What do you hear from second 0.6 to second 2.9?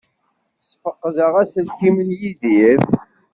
Sfeqdeɣ aselkim n Yidir.